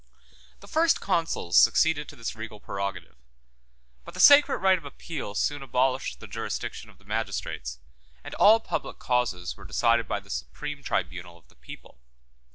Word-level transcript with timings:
The 0.61 0.67
first 0.67 0.99
consuls 0.99 1.55
succeeded 1.57 2.09
to 2.09 2.15
this 2.15 2.33
regal 2.35 2.59
prerogative; 2.59 3.17
but 4.03 4.15
the 4.15 4.19
sacred 4.19 4.57
right 4.57 4.79
of 4.79 4.83
appeal 4.83 5.35
soon 5.35 5.61
abolished 5.61 6.19
the 6.19 6.25
jurisdiction 6.25 6.89
of 6.89 6.97
the 6.97 7.05
magistrates, 7.05 7.77
and 8.23 8.33
all 8.33 8.59
public 8.59 8.97
causes 8.97 9.55
were 9.55 9.63
decided 9.63 10.07
by 10.07 10.19
the 10.19 10.31
supreme 10.31 10.81
tribunal 10.81 11.37
of 11.37 11.49
the 11.49 11.55
people. 11.55 11.99